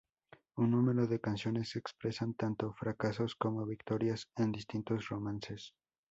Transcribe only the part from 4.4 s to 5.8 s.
distintos romances.